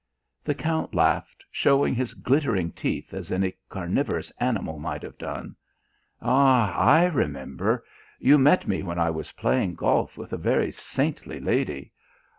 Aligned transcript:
The 0.43 0.55
count 0.55 0.95
laughed, 0.95 1.45
showing 1.51 1.93
his 1.93 2.15
glittering 2.15 2.71
teeth 2.71 3.13
as 3.13 3.31
any 3.31 3.53
carnivorous 3.69 4.31
animal 4.39 4.79
might 4.79 5.03
have 5.03 5.15
done. 5.19 5.55
"Ah, 6.23 6.75
I 6.75 7.05
remember. 7.05 7.85
You 8.17 8.39
met 8.39 8.67
me 8.67 8.81
when 8.81 8.97
I 8.97 9.11
was 9.11 9.33
playing 9.33 9.75
golf 9.75 10.17
with 10.17 10.33
a 10.33 10.37
very 10.37 10.71
saintly 10.71 11.39
lady. 11.39 11.91